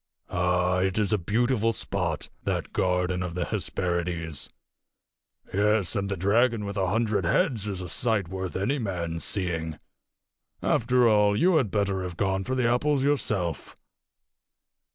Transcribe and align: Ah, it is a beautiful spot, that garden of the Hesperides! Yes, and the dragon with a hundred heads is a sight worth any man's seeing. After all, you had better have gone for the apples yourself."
Ah, 0.31 0.79
it 0.79 0.97
is 0.97 1.13
a 1.13 1.19
beautiful 1.19 1.71
spot, 1.73 2.29
that 2.43 2.73
garden 2.73 3.21
of 3.21 3.35
the 3.35 3.45
Hesperides! 3.45 4.49
Yes, 5.53 5.95
and 5.95 6.09
the 6.09 6.17
dragon 6.17 6.65
with 6.65 6.75
a 6.75 6.87
hundred 6.87 7.23
heads 7.23 7.67
is 7.67 7.83
a 7.83 7.87
sight 7.87 8.27
worth 8.27 8.55
any 8.55 8.79
man's 8.79 9.23
seeing. 9.23 9.77
After 10.63 11.07
all, 11.07 11.37
you 11.37 11.57
had 11.57 11.69
better 11.69 12.01
have 12.01 12.17
gone 12.17 12.43
for 12.43 12.55
the 12.55 12.67
apples 12.67 13.03
yourself." 13.03 13.75